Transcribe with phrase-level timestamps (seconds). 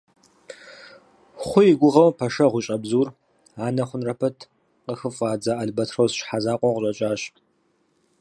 [1.45, 3.07] Хъу и гугъэу пэшэгъу ищӀа бзур,
[3.65, 4.37] анэ хъунрэ пэт,
[4.83, 7.21] къыхыфӀадза албэтрос щхьэзакъуэу къыщӀэкӀащ.